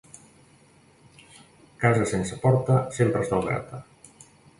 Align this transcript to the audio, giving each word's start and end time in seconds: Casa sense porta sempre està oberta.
Casa 1.83 2.07
sense 2.13 2.39
porta 2.47 2.79
sempre 2.97 3.23
està 3.27 3.39
oberta. 3.45 3.83